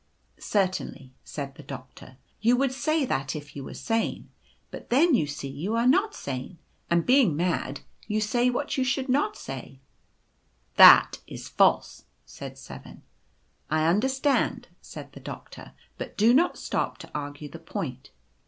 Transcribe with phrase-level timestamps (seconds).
[0.35, 4.29] '"c Certainly/ said the Doctor,' you would say that if you were sane;
[4.71, 6.57] but then, you see, you are not sane,
[6.89, 9.79] and being mad you say what you should not say/" i
[10.77, 12.91] That is false/ said 7.
[13.03, 13.03] €<<
[13.69, 18.09] I understand,' said the Doctor, i but do not stop to argue the point.